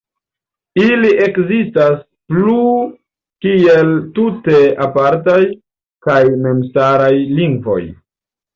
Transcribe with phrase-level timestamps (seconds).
[0.85, 1.99] Ili ekzistas
[2.31, 2.55] plu
[3.47, 4.57] kiel tute
[4.89, 5.39] apartaj
[6.09, 7.81] kaj memstaraj lingvoj.